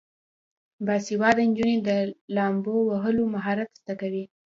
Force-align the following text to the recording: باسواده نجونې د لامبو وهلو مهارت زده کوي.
باسواده 0.85 1.43
نجونې 1.49 1.77
د 1.87 1.89
لامبو 2.35 2.75
وهلو 2.89 3.23
مهارت 3.33 3.69
زده 3.81 3.93
کوي. 4.01 4.23